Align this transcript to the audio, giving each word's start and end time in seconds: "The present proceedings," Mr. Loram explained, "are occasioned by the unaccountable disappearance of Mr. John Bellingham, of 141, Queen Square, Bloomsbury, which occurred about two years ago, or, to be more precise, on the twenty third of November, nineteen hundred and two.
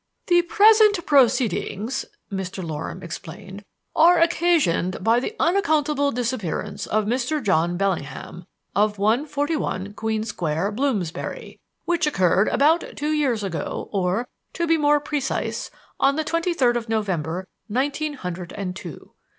"The 0.25 0.41
present 0.41 1.05
proceedings," 1.05 2.05
Mr. 2.31 2.63
Loram 2.67 3.03
explained, 3.03 3.63
"are 3.95 4.17
occasioned 4.19 5.03
by 5.03 5.19
the 5.19 5.35
unaccountable 5.39 6.11
disappearance 6.11 6.87
of 6.87 7.05
Mr. 7.05 7.39
John 7.43 7.77
Bellingham, 7.77 8.47
of 8.75 8.97
141, 8.97 9.93
Queen 9.93 10.23
Square, 10.23 10.71
Bloomsbury, 10.71 11.59
which 11.85 12.07
occurred 12.07 12.47
about 12.47 12.95
two 12.97 13.11
years 13.11 13.43
ago, 13.43 13.89
or, 13.91 14.27
to 14.53 14.65
be 14.65 14.75
more 14.75 14.99
precise, 14.99 15.69
on 15.99 16.15
the 16.15 16.23
twenty 16.23 16.55
third 16.55 16.75
of 16.75 16.89
November, 16.89 17.47
nineteen 17.69 18.15
hundred 18.15 18.51
and 18.53 18.75
two. 18.75 19.13